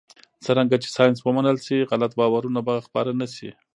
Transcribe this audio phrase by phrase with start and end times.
[0.45, 3.49] څرنګه چې ساینس ومنل شي، غلط باورونه به خپاره نه شي.